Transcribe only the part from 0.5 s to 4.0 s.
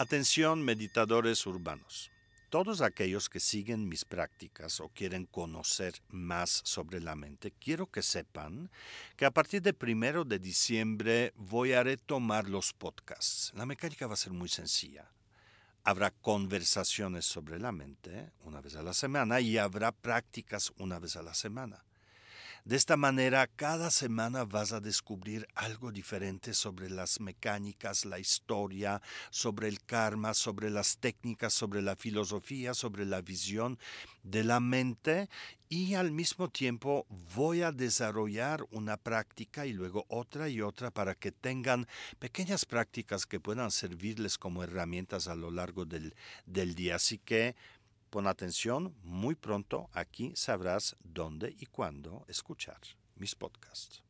meditadores urbanos. Todos aquellos que siguen